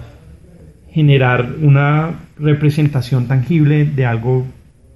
generar 0.93 1.55
una 1.63 2.15
representación 2.39 3.27
tangible 3.29 3.85
de 3.85 4.05
algo 4.05 4.47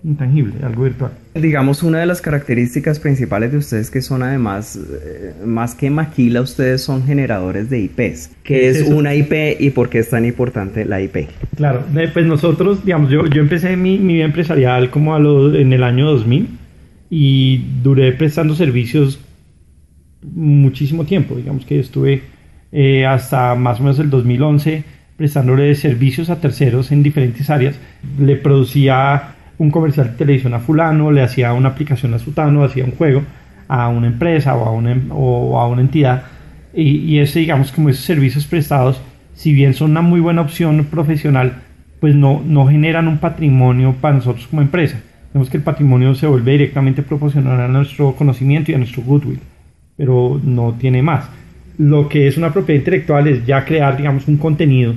intangible, 0.02 0.54
algo 0.62 0.82
virtual. 0.82 1.12
Digamos, 1.34 1.82
una 1.82 1.98
de 2.00 2.06
las 2.06 2.20
características 2.20 3.00
principales 3.00 3.52
de 3.52 3.58
ustedes 3.58 3.90
que 3.90 4.02
son 4.02 4.22
además, 4.22 4.76
eh, 4.76 5.32
más 5.46 5.74
que 5.74 5.88
maquila, 5.88 6.42
ustedes 6.42 6.82
son 6.82 7.04
generadores 7.04 7.70
de 7.70 7.80
IPs. 7.80 8.30
¿Qué 8.42 8.68
es, 8.68 8.82
una 8.82 9.14
IP 9.14 9.58
y 9.58 9.70
por 9.70 9.88
qué 9.88 10.00
es 10.00 10.10
tan 10.10 10.26
importante 10.26 10.84
la 10.84 11.00
IP? 11.00 11.28
Claro, 11.56 11.84
pues 12.12 12.26
nosotros, 12.26 12.84
digamos, 12.84 13.10
yo, 13.10 13.24
yo 13.26 13.40
empecé 13.40 13.78
mi, 13.78 13.98
mi 13.98 14.14
vida 14.14 14.26
empresarial 14.26 14.90
como 14.90 15.14
a 15.14 15.18
en 15.18 15.72
el 15.72 15.82
año 15.82 16.04
2000 16.10 16.63
y 17.10 17.58
duré 17.82 18.12
prestando 18.12 18.54
servicios 18.54 19.20
muchísimo 20.22 21.04
tiempo. 21.04 21.36
Digamos 21.36 21.64
que 21.64 21.80
estuve 21.80 22.22
eh, 22.72 23.06
hasta 23.06 23.54
más 23.54 23.80
o 23.80 23.82
menos 23.82 23.98
el 23.98 24.10
2011 24.10 24.84
prestándole 25.16 25.74
servicios 25.76 26.30
a 26.30 26.40
terceros 26.40 26.90
en 26.92 27.02
diferentes 27.02 27.50
áreas. 27.50 27.78
Le 28.18 28.36
producía 28.36 29.34
un 29.58 29.70
comercial 29.70 30.08
de 30.08 30.16
televisión 30.16 30.54
a 30.54 30.58
fulano, 30.58 31.12
le 31.12 31.22
hacía 31.22 31.52
una 31.52 31.70
aplicación 31.70 32.14
a 32.14 32.18
sutano, 32.18 32.64
hacía 32.64 32.84
un 32.84 32.92
juego 32.92 33.22
a 33.68 33.88
una 33.88 34.08
empresa 34.08 34.56
o 34.56 34.64
a 34.64 34.72
una, 34.72 35.00
o 35.10 35.60
a 35.60 35.68
una 35.68 35.82
entidad. 35.82 36.24
Y, 36.74 36.96
y 36.96 37.18
ese, 37.20 37.40
digamos, 37.40 37.70
como 37.70 37.90
esos 37.90 38.04
servicios 38.04 38.46
prestados, 38.46 39.00
si 39.34 39.52
bien 39.52 39.74
son 39.74 39.92
una 39.92 40.02
muy 40.02 40.18
buena 40.18 40.42
opción 40.42 40.84
profesional, 40.86 41.62
pues 42.00 42.14
no, 42.16 42.42
no 42.44 42.66
generan 42.66 43.06
un 43.06 43.18
patrimonio 43.18 43.94
para 44.00 44.16
nosotros 44.16 44.48
como 44.48 44.62
empresa 44.62 45.00
Vemos 45.34 45.50
que 45.50 45.56
el 45.56 45.64
patrimonio 45.64 46.14
se 46.14 46.28
vuelve 46.28 46.52
directamente 46.52 47.02
proporcional 47.02 47.60
a 47.60 47.66
nuestro 47.66 48.14
conocimiento 48.14 48.70
y 48.70 48.74
a 48.74 48.78
nuestro 48.78 49.02
goodwill, 49.02 49.40
pero 49.96 50.40
no 50.44 50.76
tiene 50.78 51.02
más. 51.02 51.28
Lo 51.76 52.08
que 52.08 52.28
es 52.28 52.36
una 52.36 52.52
propiedad 52.52 52.78
intelectual 52.78 53.26
es 53.26 53.44
ya 53.44 53.64
crear, 53.64 53.96
digamos, 53.96 54.28
un 54.28 54.36
contenido 54.36 54.94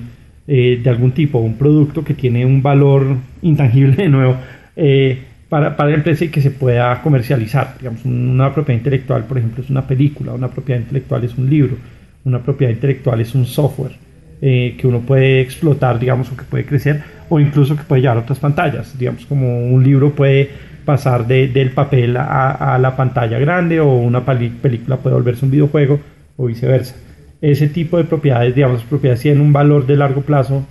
eh, 0.47 0.79
de 0.81 0.89
algún 0.91 1.11
tipo, 1.11 1.39
un 1.39 1.55
producto 1.57 2.03
que 2.03 2.13
tiene 2.13 2.45
un 2.45 2.61
valor 2.61 3.17
intangible 3.41 3.95
de 3.95 4.09
nuevo 4.09 4.37
eh, 4.75 5.17
para, 5.49 5.75
para, 5.75 5.89
la 5.89 5.95
empresa 5.95 6.25
y 6.25 6.29
que 6.29 6.41
se 6.41 6.51
pueda 6.51 7.01
comercializar. 7.01 7.75
Digamos, 7.79 8.05
una 8.05 8.53
propiedad 8.53 8.77
intelectual, 8.77 9.23
por 9.23 9.39
ejemplo, 9.39 9.63
es 9.63 9.71
una 9.71 9.87
película, 9.87 10.33
una 10.33 10.49
propiedad 10.49 10.79
intelectual 10.79 11.23
es 11.23 11.35
un 11.35 11.49
libro, 11.49 11.77
una 12.25 12.43
propiedad 12.43 12.71
intelectual 12.71 13.21
es 13.21 13.33
un 13.33 13.47
software 13.47 13.93
eh, 14.39 14.75
que 14.77 14.85
uno 14.85 14.99
puede 14.99 15.41
explotar, 15.41 15.97
digamos, 15.97 16.31
o 16.31 16.37
que 16.37 16.43
puede 16.43 16.63
crecer, 16.63 17.01
o 17.29 17.39
incluso 17.39 17.75
que 17.75 17.83
puede 17.83 18.01
llevar 18.01 18.17
a 18.17 18.21
otras 18.21 18.39
pantallas. 18.39 18.97
Digamos, 18.97 19.25
como 19.25 19.67
un 19.67 19.83
libro 19.83 20.13
puede 20.13 20.49
pasar 20.85 21.27
de, 21.27 21.47
del 21.47 21.71
papel 21.71 22.15
a, 22.17 22.51
a, 22.51 22.77
la 22.77 22.95
pantalla 22.95 23.39
grande, 23.39 23.79
o 23.79 23.95
una 23.95 24.23
película 24.25 24.97
puede 24.97 25.15
volverse 25.15 25.45
un 25.45 25.51
videojuego, 25.51 25.99
o 26.37 26.45
viceversa. 26.45 26.95
Ese 27.41 27.67
tipo 27.67 27.97
de 27.97 28.05
propiedades, 28.05 28.55
digamos, 28.55 28.83
propiedades 28.83 29.21
tienen 29.21 29.41
un 29.41 29.53
valor 29.53 29.85
de 29.85 29.97
largo 29.97 30.21
plazo 30.21 30.65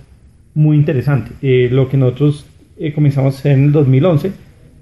muy 0.53 0.75
interesante. 0.75 1.31
Eh, 1.41 1.69
lo 1.71 1.87
que 1.87 1.97
nosotros 1.97 2.45
eh, 2.79 2.93
comenzamos 2.93 3.35
a 3.35 3.39
hacer 3.39 3.51
en 3.53 3.65
el 3.65 3.71
2011, 3.71 4.31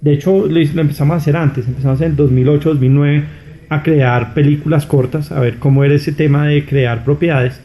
de 0.01 0.13
hecho 0.13 0.47
lo, 0.47 0.47
lo 0.47 0.81
empezamos 0.81 1.13
a 1.15 1.17
hacer 1.17 1.35
antes, 1.35 1.67
empezamos 1.67 1.99
en 2.01 2.11
el 2.11 2.15
2008, 2.15 2.69
2009 2.69 3.23
a 3.69 3.83
crear 3.83 4.33
películas 4.33 4.85
cortas, 4.85 5.31
a 5.31 5.39
ver 5.39 5.57
cómo 5.57 5.83
era 5.83 5.95
ese 5.95 6.11
tema 6.11 6.47
de 6.47 6.65
crear 6.65 7.03
propiedades. 7.03 7.61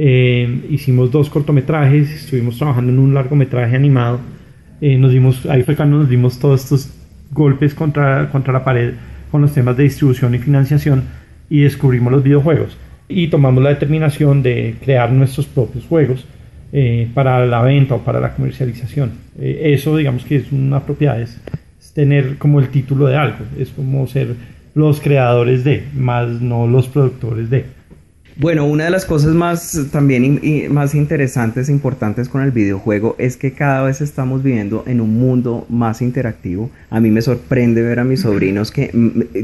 Eh, 0.00 0.64
hicimos 0.70 1.10
dos 1.10 1.28
cortometrajes, 1.28 2.10
estuvimos 2.10 2.56
trabajando 2.56 2.92
en 2.92 3.00
un 3.00 3.12
largometraje 3.12 3.74
animado. 3.76 4.20
Eh, 4.80 4.96
nos 4.96 5.12
dimos, 5.12 5.44
ahí 5.46 5.64
fue 5.64 5.74
cuando 5.74 5.98
nos 5.98 6.08
dimos 6.08 6.38
todos 6.38 6.62
estos 6.62 6.94
golpes 7.32 7.74
contra, 7.74 8.30
contra 8.30 8.52
la 8.52 8.64
pared 8.64 8.94
con 9.30 9.42
los 9.42 9.52
temas 9.52 9.76
de 9.76 9.82
distribución 9.82 10.34
y 10.34 10.38
financiación 10.38 11.02
y 11.50 11.60
descubrimos 11.60 12.12
los 12.12 12.22
videojuegos. 12.22 12.76
Y 13.08 13.28
tomamos 13.28 13.62
la 13.62 13.70
determinación 13.70 14.42
de 14.42 14.76
crear 14.82 15.10
nuestros 15.12 15.46
propios 15.46 15.84
juegos 15.84 16.26
eh, 16.72 17.08
para 17.14 17.46
la 17.46 17.62
venta 17.62 17.94
o 17.94 18.04
para 18.04 18.20
la 18.20 18.34
comercialización. 18.34 19.12
Eh, 19.38 19.72
eso, 19.74 19.96
digamos 19.96 20.24
que 20.24 20.36
es 20.36 20.52
una 20.52 20.84
propiedad, 20.84 21.20
es, 21.20 21.40
es 21.80 21.92
tener 21.92 22.36
como 22.36 22.60
el 22.60 22.68
título 22.68 23.06
de 23.06 23.16
algo, 23.16 23.38
es 23.58 23.70
como 23.70 24.06
ser 24.06 24.34
los 24.74 25.00
creadores 25.00 25.64
de, 25.64 25.84
más 25.94 26.28
no 26.40 26.66
los 26.66 26.88
productores 26.88 27.50
de. 27.50 27.64
Bueno, 28.40 28.66
una 28.66 28.84
de 28.84 28.90
las 28.90 29.04
cosas 29.04 29.34
más 29.34 29.88
también 29.90 30.38
y 30.44 30.68
más 30.68 30.94
interesantes 30.94 31.68
e 31.68 31.72
importantes 31.72 32.28
con 32.28 32.40
el 32.40 32.52
videojuego 32.52 33.16
es 33.18 33.36
que 33.36 33.50
cada 33.50 33.82
vez 33.82 34.00
estamos 34.00 34.44
viviendo 34.44 34.84
en 34.86 35.00
un 35.00 35.18
mundo 35.18 35.66
más 35.68 36.00
interactivo. 36.02 36.70
A 36.88 37.00
mí 37.00 37.10
me 37.10 37.20
sorprende 37.20 37.82
ver 37.82 37.98
a 37.98 38.04
mis 38.04 38.20
sobrinos 38.20 38.70
que 38.70 38.92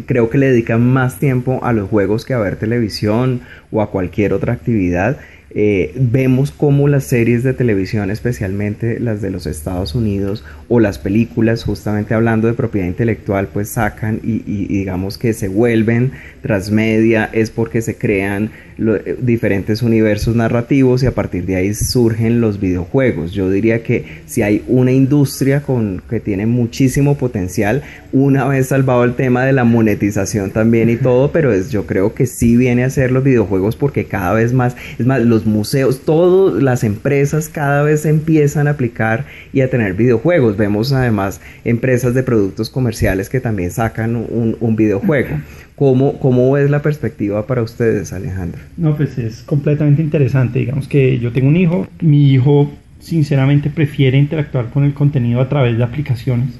creo 0.06 0.30
que 0.30 0.38
le 0.38 0.50
dedican 0.50 0.80
más 0.80 1.18
tiempo 1.18 1.58
a 1.64 1.72
los 1.72 1.90
juegos 1.90 2.24
que 2.24 2.34
a 2.34 2.38
ver 2.38 2.54
televisión 2.54 3.40
o 3.72 3.82
a 3.82 3.90
cualquier 3.90 4.32
otra 4.32 4.52
actividad. 4.52 5.18
Eh, 5.56 5.92
vemos 5.94 6.50
cómo 6.50 6.88
las 6.88 7.04
series 7.04 7.44
de 7.44 7.54
televisión, 7.54 8.10
especialmente 8.10 8.98
las 8.98 9.22
de 9.22 9.30
los 9.30 9.46
Estados 9.46 9.94
Unidos 9.94 10.44
o 10.68 10.80
las 10.80 10.98
películas, 10.98 11.62
justamente 11.62 12.12
hablando 12.12 12.48
de 12.48 12.54
propiedad 12.54 12.88
intelectual, 12.88 13.46
pues 13.52 13.68
sacan 13.68 14.20
y, 14.24 14.42
y, 14.46 14.66
y 14.68 14.78
digamos 14.78 15.16
que 15.16 15.32
se 15.32 15.46
vuelven 15.46 16.10
transmedia, 16.42 17.30
es 17.32 17.50
porque 17.50 17.82
se 17.82 17.96
crean 17.96 18.50
lo, 18.76 18.96
eh, 18.96 19.16
diferentes 19.20 19.82
universos 19.82 20.34
narrativos 20.34 21.02
y 21.02 21.06
a 21.06 21.14
partir 21.14 21.46
de 21.46 21.56
ahí 21.56 21.74
surgen 21.74 22.40
los 22.40 22.60
videojuegos. 22.60 23.32
Yo 23.32 23.50
diría 23.50 23.82
que 23.82 24.04
si 24.26 24.42
hay 24.42 24.64
una 24.66 24.92
industria 24.92 25.62
con, 25.62 26.02
que 26.08 26.20
tiene 26.20 26.46
muchísimo 26.46 27.16
potencial, 27.16 27.82
una 28.12 28.46
vez 28.46 28.68
salvado 28.68 29.04
el 29.04 29.14
tema 29.14 29.44
de 29.44 29.52
la 29.52 29.64
monetización 29.64 30.50
también 30.50 30.90
y 30.90 30.96
todo, 30.96 31.30
pero 31.32 31.52
es, 31.52 31.70
yo 31.70 31.86
creo 31.86 32.14
que 32.14 32.26
sí 32.26 32.56
viene 32.56 32.84
a 32.84 32.90
ser 32.90 33.12
los 33.12 33.24
videojuegos 33.24 33.76
porque 33.76 34.04
cada 34.06 34.32
vez 34.32 34.52
más, 34.52 34.76
es 34.98 35.06
más, 35.06 35.22
los 35.22 35.43
museos, 35.46 36.00
todas 36.04 36.62
las 36.62 36.84
empresas 36.84 37.48
cada 37.48 37.82
vez 37.82 38.06
empiezan 38.06 38.66
a 38.66 38.72
aplicar 38.72 39.24
y 39.52 39.60
a 39.60 39.70
tener 39.70 39.94
videojuegos. 39.94 40.56
Vemos 40.56 40.92
además 40.92 41.40
empresas 41.64 42.14
de 42.14 42.22
productos 42.22 42.70
comerciales 42.70 43.28
que 43.28 43.40
también 43.40 43.70
sacan 43.70 44.16
un, 44.16 44.56
un 44.60 44.76
videojuego. 44.76 45.38
¿Cómo, 45.76 46.18
¿Cómo 46.20 46.56
es 46.56 46.70
la 46.70 46.82
perspectiva 46.82 47.46
para 47.46 47.62
ustedes, 47.62 48.12
Alejandro? 48.12 48.60
No, 48.76 48.96
pues 48.96 49.18
es 49.18 49.42
completamente 49.42 50.02
interesante. 50.02 50.60
Digamos 50.60 50.86
que 50.86 51.18
yo 51.18 51.32
tengo 51.32 51.48
un 51.48 51.56
hijo, 51.56 51.88
mi 52.00 52.32
hijo 52.32 52.70
sinceramente 53.00 53.70
prefiere 53.70 54.16
interactuar 54.16 54.70
con 54.70 54.84
el 54.84 54.94
contenido 54.94 55.40
a 55.40 55.48
través 55.48 55.76
de 55.76 55.82
aplicaciones. 55.82 56.50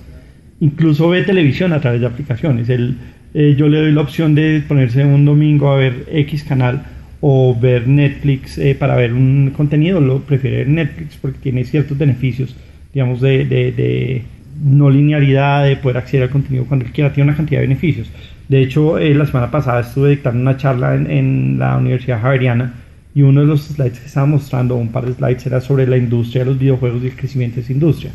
Incluso 0.61 1.09
ve 1.09 1.23
televisión 1.23 1.73
a 1.73 1.81
través 1.81 2.01
de 2.01 2.07
aplicaciones. 2.07 2.69
Eh, 2.69 3.55
yo 3.57 3.69
le 3.69 3.79
doy 3.79 3.93
la 3.93 4.01
opción 4.01 4.35
de 4.35 4.63
ponerse 4.67 5.05
un 5.05 5.25
domingo 5.25 5.71
a 5.71 5.77
ver 5.77 6.07
X 6.11 6.45
canal 6.45 6.85
o 7.27 7.57
ver 7.59 7.89
Netflix 7.89 8.59
eh, 8.59 8.75
para 8.75 8.97
ver 8.97 9.15
un 9.15 9.51
contenido, 9.57 9.99
lo 9.99 10.21
prefiere 10.21 10.67
Netflix 10.67 11.17
porque 11.17 11.39
tiene 11.39 11.65
ciertos 11.65 11.97
beneficios, 11.97 12.55
digamos, 12.93 13.23
de, 13.23 13.47
de, 13.47 14.23
no 14.63 14.91
linealidad, 14.91 15.65
de 15.65 15.77
poder 15.77 15.97
acceder 15.97 16.25
al 16.25 16.29
contenido 16.29 16.67
cuando 16.67 16.85
él 16.85 16.93
quiera, 16.93 17.15
tiene 17.15 17.31
una 17.31 17.37
cantidad 17.39 17.63
de 17.63 17.67
beneficios. 17.67 18.11
De 18.47 18.61
hecho, 18.61 18.99
eh, 18.99 19.15
la 19.15 19.25
semana 19.25 19.51
pasada 19.51 19.81
estuve 19.81 20.11
dictando 20.11 20.39
una 20.39 20.59
charla 20.59 20.97
en, 20.97 21.59
la 21.59 21.79
Universidad 21.79 22.21
Javeriana 22.21 22.75
y 23.15 23.23
uno 23.23 23.41
de 23.41 23.47
los 23.47 23.69
slides 23.69 24.01
que 24.01 24.07
estaba 24.07 24.27
mostrando, 24.27 24.77
un 24.77 24.89
par 24.89 25.07
de 25.07 25.15
slides, 25.15 25.47
era 25.47 25.63
sobre 25.63 25.87
la 25.87 25.97
industria 25.97 26.45
de 26.45 26.51
los 26.51 26.59
videojuegos 26.59 27.03
y 27.03 27.07
el 27.07 27.17
crecimiento 27.17 27.57
de 27.57 27.63
esa 27.63 27.73
industria. 27.73 28.11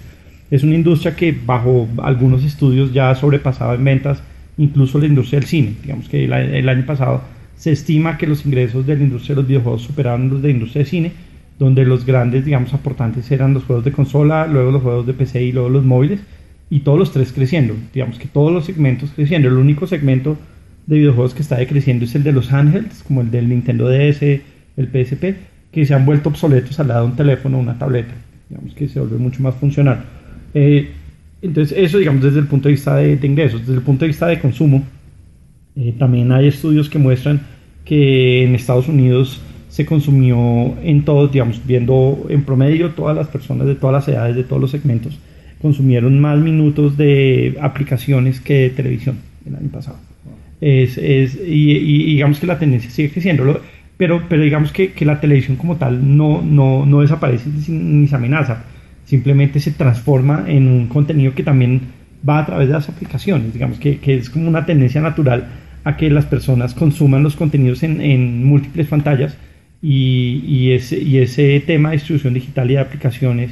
Es 0.52 0.62
una 0.62 0.76
industria 0.76 1.16
que 1.16 1.36
bajo 1.44 1.88
algunos 2.04 2.44
estudios 2.44 2.94
ya 2.94 3.10
ha 3.10 3.16
sobrepasado 3.16 3.74
en 3.74 3.84
ventas 3.84 4.22
incluso 4.60 5.00
la 5.00 5.08
industria 5.08 5.40
del 5.40 5.50
cine. 5.50 5.74
Digamos 5.82 6.08
que 6.08 6.26
el 6.26 6.70
año 6.70 6.86
pasado 6.86 7.39
se 7.60 7.74
estima 7.74 8.18
que 8.18 8.26
los 8.26 8.46
ingresos 8.46 8.88
de 8.88 8.96
la 8.96 9.04
industria 9.04 9.36
de 9.36 9.42
los 9.42 9.48
videojuegos 9.50 9.82
superaron 9.82 10.30
los 10.30 10.42
de 10.42 10.48
la 10.48 10.54
industria 10.54 10.84
de 10.86 10.90
cine, 10.90 11.12
donde 11.60 11.84
los 11.84 12.06
grandes, 12.06 12.46
digamos, 12.46 12.74
aportantes 12.74 13.30
eran 13.32 13.54
los 13.54 13.66
juegos 13.66 13.84
de 13.84 13.92
consola, 13.92 14.48
luego 14.48 14.72
los 14.72 14.82
juegos 14.82 15.06
de 15.06 15.14
PC 15.14 15.44
y 15.44 15.52
luego 15.52 15.68
los 15.68 15.84
móviles, 15.84 16.22
y 16.70 16.80
todos 16.80 16.98
los 16.98 17.12
tres 17.12 17.34
creciendo. 17.34 17.76
Digamos 17.94 18.18
que 18.18 18.30
todos 18.30 18.54
los 18.54 18.64
segmentos 18.64 19.12
creciendo. 19.14 19.50
El 19.50 19.56
único 19.56 19.88
segmento 19.88 20.38
de 20.88 21.00
videojuegos 21.00 21.34
que 21.34 21.42
está 21.42 21.58
decreciendo 21.58 22.06
es 22.06 22.16
el 22.16 22.24
de 22.24 22.32
los 22.32 22.50
handhelds, 22.54 23.04
como 23.04 23.20
el 23.20 23.30
del 23.30 23.50
Nintendo 23.50 23.90
DS, 23.90 24.22
el 24.22 24.88
PSP, 24.88 25.36
que 25.74 25.86
se 25.86 25.94
han 25.94 26.06
vuelto 26.06 26.30
obsoletos 26.30 26.80
al 26.80 26.88
lado 26.88 27.04
de 27.04 27.12
un 27.12 27.18
teléfono 27.18 27.58
o 27.58 27.60
una 27.60 27.78
tableta. 27.78 28.14
Digamos 28.50 28.74
que 28.74 28.88
se 28.88 29.02
vuelve 29.02 29.18
mucho 29.18 29.44
más 29.44 29.56
funcional. 29.56 30.06
Eh, 30.54 30.92
entonces, 31.42 31.78
eso, 31.78 31.98
digamos, 31.98 32.24
desde 32.24 32.40
el 32.40 32.48
punto 32.48 32.70
de 32.70 32.76
vista 32.76 32.96
de, 32.96 33.18
de 33.18 33.28
ingresos. 33.28 33.60
Desde 33.60 33.76
el 33.76 33.82
punto 33.82 34.06
de 34.06 34.08
vista 34.08 34.28
de 34.28 34.40
consumo, 34.40 34.82
eh, 35.76 35.94
también 35.98 36.32
hay 36.32 36.48
estudios 36.48 36.90
que 36.90 37.00
muestran 37.00 37.42
que 37.86 38.44
en 38.44 38.56
Estados 38.56 38.88
Unidos 38.88 39.42
se 39.70 39.86
consumió 39.86 40.76
en 40.84 41.06
todos, 41.06 41.32
digamos, 41.32 41.62
viendo 41.66 42.26
en 42.30 42.44
promedio 42.44 42.92
todas 42.92 43.16
las 43.16 43.28
personas 43.28 43.68
de 43.68 43.76
todas 43.76 43.94
las 43.94 44.08
edades, 44.08 44.36
de 44.36 44.44
todos 44.44 44.62
los 44.62 44.72
segmentos, 44.72 45.18
consumieron 45.62 46.20
más 46.20 46.38
minutos 46.40 46.98
de 46.98 47.58
aplicaciones 47.62 48.40
que 48.40 48.56
de 48.56 48.70
televisión 48.72 49.18
el 49.46 49.56
año 49.56 49.70
pasado. 49.70 49.98
Es, 50.62 50.98
es, 50.98 51.36
y, 51.36 51.72
y, 51.72 52.06
digamos 52.16 52.40
que 52.40 52.48
la 52.48 52.60
tendencia 52.60 52.90
sigue 52.90 53.12
creciendo, 53.12 53.62
pero, 53.96 54.24
pero 54.28 54.42
digamos 54.42 54.72
que, 54.72 54.92
que 54.92 55.06
la 55.06 55.22
televisión 55.22 55.56
como 55.56 55.78
tal 55.78 56.18
no, 56.18 56.42
no, 56.42 56.86
no 56.86 57.02
desaparece 57.02 57.50
ni 57.70 58.08
se 58.08 58.16
amenaza, 58.16 58.66
simplemente 59.06 59.60
se 59.60 59.72
transforma 59.72 60.46
en 60.48 60.68
un 60.68 60.88
contenido 60.88 61.34
que 61.34 61.44
también 61.44 61.82
va 62.28 62.40
a 62.40 62.46
través 62.46 62.68
de 62.68 62.74
las 62.74 62.90
aplicaciones, 62.90 63.54
digamos 63.54 63.80
que, 63.80 64.00
que 64.00 64.16
es 64.16 64.30
como 64.30 64.48
una 64.48 64.66
tendencia 64.66 65.02
natural 65.02 65.48
a 65.84 65.98
que 65.98 66.10
las 66.10 66.26
personas 66.26 66.74
consuman 66.74 67.24
los 67.24 67.36
contenidos 67.36 67.84
en, 67.84 68.44
múltiples 68.44 68.88
pantallas 68.88 69.38
y, 69.82 70.44
y, 70.46 70.72
ese, 70.72 71.00
y 71.00 71.18
ese 71.18 71.60
tema 71.62 71.90
de 71.90 71.98
distribución 71.98 72.34
digital 72.34 72.70
y 72.70 72.74
de 72.74 72.80
aplicaciones 72.80 73.52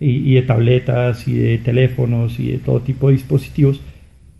y, 0.00 0.34
de 0.34 0.42
tabletas 0.42 1.26
y 1.28 1.34
de 1.34 1.58
teléfonos 1.58 2.38
y 2.38 2.52
de 2.52 2.58
todo 2.58 2.80
tipo 2.80 3.08
de 3.08 3.14
dispositivos 3.14 3.80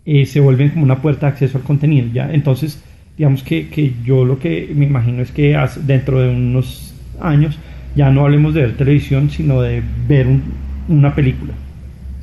eh, 0.05 0.25
se 0.25 0.39
vuelven 0.39 0.69
como 0.69 0.83
una 0.83 1.01
puerta 1.01 1.27
de 1.27 1.33
acceso 1.33 1.57
al 1.57 1.63
contenido. 1.63 2.07
¿ya? 2.13 2.31
Entonces, 2.31 2.83
digamos 3.17 3.43
que, 3.43 3.67
que 3.69 3.93
yo 4.03 4.25
lo 4.25 4.39
que 4.39 4.71
me 4.73 4.85
imagino 4.85 5.21
es 5.21 5.31
que 5.31 5.57
dentro 5.85 6.21
de 6.21 6.29
unos 6.29 6.93
años 7.19 7.57
ya 7.95 8.11
no 8.11 8.23
hablemos 8.23 8.53
de 8.53 8.61
ver 8.61 8.77
televisión, 8.77 9.29
sino 9.29 9.61
de 9.61 9.81
ver 10.07 10.27
un, 10.27 10.43
una 10.87 11.13
película. 11.15 11.53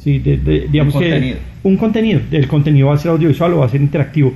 Sí, 0.05 0.19
de, 0.19 0.37
de, 0.37 0.69
digamos 0.71 0.95
un 0.97 1.01
que 1.01 1.11
contenido. 1.11 1.39
un 1.63 1.77
contenido. 1.79 2.21
El 2.31 2.47
contenido 2.47 2.89
va 2.89 2.95
a 2.95 2.99
ser 2.99 3.11
audiovisual 3.11 3.55
o 3.55 3.59
va 3.61 3.67
a 3.67 3.71
ser 3.71 3.81
interactivo 3.81 4.35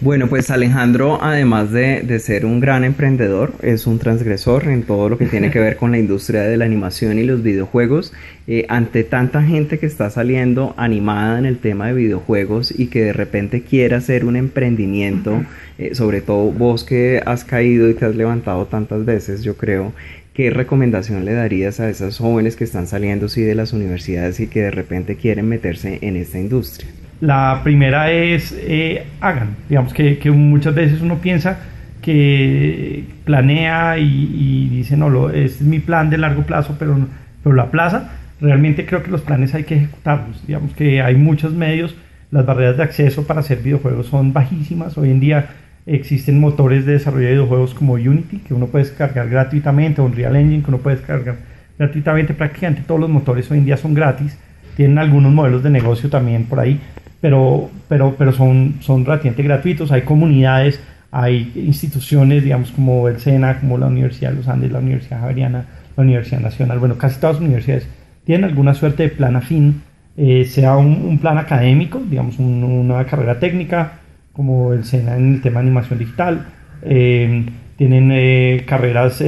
Bueno, 0.00 0.28
pues 0.28 0.50
Alejandro, 0.50 1.18
además 1.20 1.70
de, 1.72 2.18
ser 2.20 2.46
un 2.46 2.58
gran 2.58 2.84
emprendedor, 2.84 3.52
es 3.60 3.86
un 3.86 3.98
transgresor 3.98 4.66
en 4.68 4.82
todo 4.82 5.10
lo 5.10 5.18
que 5.18 5.26
tiene 5.26 5.50
que 5.50 5.60
ver 5.60 5.76
con 5.76 5.90
la 5.90 5.98
industria 5.98 6.44
de 6.44 6.56
la 6.56 6.64
animación 6.64 7.18
y 7.18 7.22
los 7.22 7.42
videojuegos. 7.42 8.14
Eh, 8.46 8.64
ante 8.70 9.04
tanta 9.04 9.42
gente 9.42 9.78
que 9.78 9.84
está 9.84 10.08
saliendo 10.08 10.72
animada 10.78 11.38
en 11.38 11.44
el 11.44 11.58
tema 11.58 11.88
de 11.88 11.92
videojuegos 11.92 12.72
y 12.74 12.86
que 12.86 13.02
de 13.04 13.12
repente 13.12 13.60
quiera 13.60 13.98
hacer 13.98 14.24
un 14.24 14.36
emprendimiento, 14.36 15.44
eh, 15.76 15.94
sobre 15.94 16.22
todo 16.22 16.50
vos 16.50 16.82
que 16.82 17.22
has 17.26 17.44
caído 17.44 17.90
y 17.90 17.94
te 17.94 18.06
has 18.06 18.16
levantado 18.16 18.64
tantas 18.64 19.04
veces, 19.04 19.42
yo 19.42 19.54
creo, 19.58 19.92
¿qué 20.34 20.50
recomendación 20.50 21.24
le 21.24 21.32
darías 21.32 21.80
a 21.80 21.88
esas 21.88 22.18
jóvenes 22.18 22.56
que 22.56 22.64
están 22.64 22.86
saliendo 22.86 23.28
sí, 23.28 23.40
de 23.40 23.54
las 23.54 23.72
universidades 23.72 24.40
y 24.40 24.48
que 24.48 24.62
de 24.62 24.70
repente 24.72 25.16
quieren 25.16 25.48
meterse 25.48 26.00
en 26.02 26.16
esta 26.16 26.38
industria? 26.38 26.90
La 27.20 27.60
primera 27.62 28.10
es 28.10 28.54
eh, 28.58 29.04
hagan, 29.20 29.56
digamos 29.68 29.94
que, 29.94 30.18
muchas 30.32 30.74
veces 30.74 31.00
uno 31.00 31.18
piensa 31.18 31.60
que 32.02 33.04
planea 33.24 33.96
y, 33.98 34.68
dice, 34.68 34.96
no, 34.96 35.30
es 35.30 35.62
mi 35.62 35.78
plan 35.78 36.10
de 36.10 36.18
largo 36.18 36.42
plazo, 36.42 36.76
pero, 36.78 36.98
pero 37.42 37.54
la 37.54 37.70
plaza, 37.70 38.10
realmente 38.40 38.84
creo 38.84 39.02
que 39.02 39.10
los 39.10 39.22
planes 39.22 39.54
hay 39.54 39.64
que 39.64 39.76
ejecutarlos. 39.76 40.46
Digamos 40.46 40.74
que 40.74 41.00
hay 41.00 41.14
muchos 41.14 41.54
medios, 41.54 41.94
las 42.30 42.44
barreras 42.44 42.76
de 42.76 42.82
acceso 42.82 43.26
para 43.26 43.40
hacer 43.40 43.62
videojuegos 43.62 44.08
son 44.08 44.34
bajísimas. 44.34 44.98
Hoy 44.98 45.10
en 45.10 45.20
día 45.20 45.48
existen 45.86 46.40
motores 46.40 46.86
de 46.86 46.92
desarrollo 46.92 47.26
de 47.26 47.32
videojuegos 47.32 47.74
como 47.74 47.94
Unity, 47.94 48.38
que 48.38 48.54
uno 48.54 48.66
puede 48.66 48.84
descargar 48.84 49.28
gratuitamente, 49.28 50.00
o 50.00 50.04
Unreal 50.04 50.36
Engine, 50.36 50.62
que 50.62 50.70
uno 50.70 50.78
puede 50.78 50.96
descargar 50.96 51.36
gratuitamente. 51.78 52.34
Prácticamente 52.34 52.82
todos 52.86 53.00
los 53.00 53.10
motores 53.10 53.50
hoy 53.50 53.58
en 53.58 53.64
día 53.64 53.76
son 53.76 53.94
gratis. 53.94 54.38
Tienen 54.76 54.98
algunos 54.98 55.32
modelos 55.32 55.62
de 55.62 55.70
negocio 55.70 56.10
también 56.10 56.44
por 56.44 56.58
ahí 56.60 56.80
pero, 57.24 57.70
pero, 57.88 58.14
pero 58.18 58.34
son, 58.34 58.74
son 58.80 59.02
gratuitos. 59.02 59.90
Hay 59.90 60.02
comunidades, 60.02 60.78
hay 61.10 61.52
instituciones, 61.54 62.44
digamos, 62.44 62.70
como 62.70 63.08
el 63.08 63.18
SENA, 63.18 63.60
como 63.60 63.78
la 63.78 63.86
Universidad 63.86 64.28
de 64.32 64.36
los 64.36 64.46
Andes, 64.46 64.70
la 64.70 64.80
Universidad 64.80 65.20
Javeriana, 65.20 65.64
la 65.96 66.02
Universidad 66.02 66.40
Nacional, 66.40 66.78
bueno, 66.80 66.98
casi 66.98 67.18
todas 67.18 67.36
las 67.36 67.42
universidades 67.42 67.88
tienen 68.26 68.44
alguna 68.44 68.74
suerte 68.74 69.04
de 69.04 69.08
plan 69.08 69.36
afín, 69.36 69.80
eh, 70.18 70.44
sea 70.44 70.76
un, 70.76 71.18
plan 71.18 71.38
académico, 71.38 71.98
digamos, 71.98 72.38
una 72.38 73.02
carrera 73.06 73.38
técnica, 73.38 74.00
como 74.34 74.72
el 74.72 74.84
SENA 74.84 75.16
en 75.16 75.34
el 75.34 75.40
tema 75.40 75.60
de 75.60 75.66
animación 75.66 75.98
digital. 75.98 76.46
Eh, 76.82 77.46
tienen 77.76 78.10
eh, 78.12 78.64
carreras 78.66 79.22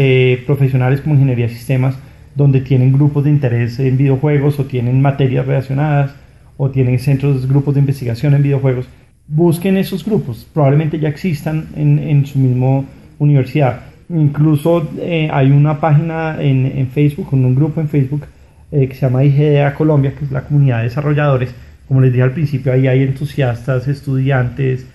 profesionales 0.46 1.00
como 1.00 1.14
ingeniería 1.14 1.48
de 1.48 1.54
sistemas, 1.54 1.96
donde 2.34 2.60
tienen 2.60 2.92
grupos 2.92 3.25
de 3.25 3.30
interés 3.30 3.78
en 3.80 3.96
videojuegos 3.96 4.60
o 4.60 4.66
tienen 4.66 5.00
materias 5.00 5.46
relacionadas 5.46 6.14
o 6.56 6.70
tienen 6.70 6.98
centros, 6.98 7.48
grupos 7.48 7.75
de 7.75 7.80
investigación 7.80 8.34
en 8.34 8.42
videojuegos, 8.42 8.86
busquen 9.28 9.76
esos 9.76 10.04
grupos, 10.04 10.46
probablemente 10.52 10.98
ya 10.98 11.08
existan 11.08 11.66
en, 11.76 11.98
en 11.98 12.26
su 12.26 12.38
mismo 12.38 12.84
universidad. 13.18 13.80
Incluso 14.08 14.88
eh, 14.98 15.28
hay 15.32 15.50
una 15.50 15.80
página 15.80 16.36
en, 16.40 16.66
en, 16.66 16.88
Facebook, 16.88 17.32
un 17.32 17.54
grupo 17.54 17.80
en 17.80 17.88
Facebook 17.88 18.22
eh, 18.70 18.88
que 18.88 18.94
se 18.94 19.00
llama 19.00 19.25
IGDA 19.25 19.75
Colombia, 19.75 20.14
que 20.16 20.25
es 20.25 20.30
la 20.30 20.42
comunidad 20.42 20.78
de 20.78 20.84
desarrolladores. 20.84 21.54
Como 21.88 22.00
les 22.00 22.12
dije 22.12 22.22
al 22.22 22.32
principio, 22.32 22.72
ahí 22.72 22.86
hay 22.86 23.02
entusiastas, 23.02 23.88
estudiantes, 23.88 24.86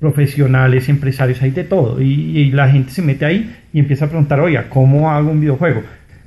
profesionales, 0.00 0.88
empresarios, 0.88 1.42
hay 1.42 1.50
de 1.50 1.64
todo. 1.64 2.00
Y, 2.00 2.50
la 2.52 2.68
gente 2.70 2.90
se 2.90 3.02
mete 3.02 3.24
ahí 3.24 3.54
y 3.72 3.78
empieza 3.78 4.06
a 4.06 4.08
preguntar, 4.08 4.40
oiga, 4.40 4.68
¿cómo 4.68 5.10
hago 5.10 5.30
un 5.30 5.40
videojuego? 5.40 5.82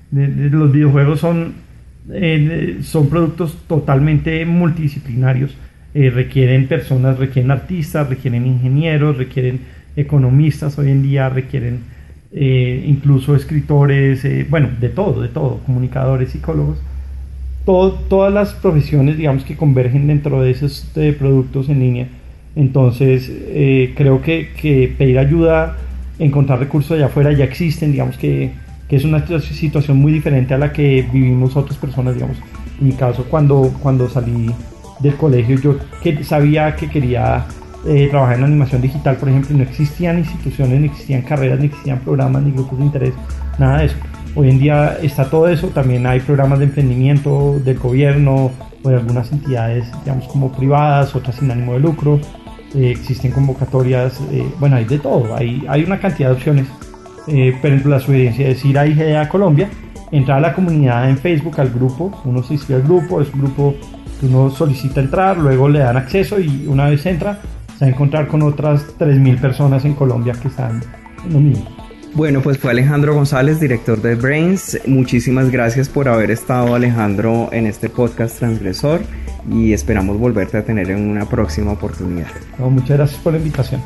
los 0.09 0.71
videojuegos 0.71 1.19
son 1.19 1.67
eh, 2.13 2.79
son 2.83 3.09
productos 3.09 3.57
totalmente 3.67 4.45
multidisciplinarios. 4.45 5.55
Eh, 5.93 6.09
requieren 6.09 6.67
personas, 6.67 7.17
requieren 7.17 7.51
artistas, 7.51 8.07
requieren 8.07 8.45
ingenieros, 8.45 9.17
requieren 9.17 9.61
economistas 9.95 10.77
hoy 10.77 10.91
en 10.91 11.01
día, 11.01 11.29
requieren 11.29 11.81
eh, 12.31 12.83
incluso 12.85 13.35
escritores, 13.35 14.25
bueno, 14.49 14.69
de 14.79 14.89
todo, 14.89 15.21
de 15.21 15.29
todo, 15.29 15.59
comunicadores, 15.65 16.29
psicólogos. 16.29 16.79
todas 17.65 18.33
las 18.33 18.53
profesiones, 18.53 19.17
digamos, 19.17 19.43
que 19.43 19.57
convergen 19.57 20.07
dentro 20.07 20.41
de 20.41 20.51
esos 20.51 20.89
productos 21.19 21.67
en 21.69 21.79
línea. 21.79 22.07
Entonces, 22.57 23.31
creo 23.95 24.21
que, 24.21 24.95
pedir 24.97 25.19
ayuda, 25.19 25.77
encontrar 26.19 26.59
recursos 26.59 26.91
allá 26.91 27.05
afuera 27.05 27.31
ya 27.31 27.45
existen, 27.45 27.91
digamos 27.91 28.17
que 28.17 28.51
es 28.89 29.03
una 29.03 29.25
situación 29.27 29.97
muy 29.97 30.13
diferente 30.13 30.53
a 30.53 30.57
la 30.57 30.71
que 30.71 31.05
vivimos 31.11 31.55
otras 31.55 31.77
personas, 31.77 32.15
digamos. 32.15 32.37
En 32.79 32.87
mi 32.87 32.93
caso, 32.93 33.25
cuando, 33.29 33.73
cuando 33.81 34.09
salí 34.09 34.49
del 34.99 35.15
colegio, 35.15 35.59
yo 35.59 35.77
que 36.01 36.23
sabía 36.23 36.75
que 36.75 36.89
quería 36.89 37.45
eh, 37.85 38.07
trabajar 38.09 38.37
en 38.37 38.45
animación 38.45 38.81
digital, 38.81 39.17
por 39.17 39.29
ejemplo, 39.29 39.55
no 39.57 39.63
existían 39.63 40.19
instituciones, 40.19 40.79
ni 40.79 40.87
existían 40.87 41.21
carreras, 41.21 41.59
ni 41.59 41.65
existían 41.67 41.99
programas, 41.99 42.43
ni 42.43 42.51
grupos 42.51 42.79
de 42.79 42.85
interés, 42.85 43.13
nada 43.59 43.79
de 43.79 43.85
eso. 43.85 43.95
Hoy 44.35 44.49
en 44.49 44.59
día 44.59 44.97
está 45.01 45.29
todo 45.29 45.47
eso, 45.47 45.67
también 45.69 46.05
hay 46.05 46.19
programas 46.19 46.59
de 46.59 46.65
emprendimiento 46.65 47.59
del 47.63 47.77
gobierno 47.79 48.51
o 48.83 48.89
de 48.89 48.95
algunas 48.95 49.31
entidades, 49.31 49.85
digamos, 50.05 50.27
como 50.27 50.51
privadas, 50.51 51.15
otras 51.15 51.35
sin 51.35 51.49
ánimo 51.49 51.73
de 51.73 51.79
lucro, 51.79 52.19
eh, 52.75 52.91
existen 52.91 53.31
convocatorias, 53.31 54.19
eh, 54.31 54.45
bueno, 54.59 54.75
hay 54.75 54.85
de 54.85 54.99
todo, 54.99 55.35
hay, 55.35 55.63
hay 55.67 55.83
una 55.83 55.99
cantidad 55.99 56.29
de 56.29 56.35
opciones 56.35 56.67
eh, 57.27 57.57
pero 57.61 57.89
la 57.89 57.99
sugerencia 57.99 58.47
es 58.47 58.63
ir 58.63 58.79
a 58.79 58.87
IGDA 58.87 59.27
Colombia, 59.27 59.69
entrar 60.11 60.37
a 60.37 60.41
la 60.41 60.53
comunidad 60.53 61.09
en 61.09 61.17
Facebook, 61.17 61.59
al 61.59 61.69
grupo, 61.69 62.21
uno 62.23 62.41
se 62.41 62.53
inscribe 62.53 62.81
al 62.81 62.87
grupo, 62.87 63.21
es 63.21 63.33
un 63.33 63.41
grupo 63.41 63.75
que 64.19 64.27
uno 64.27 64.49
solicita 64.49 65.01
entrar, 65.01 65.37
luego 65.37 65.67
le 65.67 65.79
dan 65.79 65.97
acceso 65.97 66.39
y 66.39 66.65
una 66.67 66.89
vez 66.89 67.05
entra 67.05 67.39
se 67.77 67.85
va 67.85 67.91
a 67.91 67.93
encontrar 67.93 68.27
con 68.27 68.41
otras 68.41 68.97
3.000 68.97 69.39
personas 69.39 69.85
en 69.85 69.93
Colombia 69.93 70.33
que 70.41 70.47
están 70.47 70.81
en 71.25 71.33
lo 71.33 71.39
mismo. 71.39 71.67
Bueno, 72.13 72.41
pues 72.41 72.57
fue 72.57 72.71
Alejandro 72.71 73.13
González, 73.13 73.59
director 73.59 74.01
de 74.01 74.15
Brains. 74.15 74.79
Muchísimas 74.87 75.51
gracias 75.51 75.87
por 75.87 76.07
haber 76.07 76.31
estado, 76.31 76.73
Alejandro, 76.73 77.49
en 77.51 77.67
este 77.67 77.89
podcast 77.89 78.39
transgresor 78.39 79.01
y 79.51 79.73
esperamos 79.73 80.17
volverte 80.17 80.57
a 80.57 80.65
tener 80.65 80.89
en 80.91 81.09
una 81.09 81.25
próxima 81.25 81.71
oportunidad. 81.71 82.27
muchas 82.59 82.97
gracias 82.97 83.21
por 83.21 83.33
la 83.33 83.39
invitación. 83.39 83.81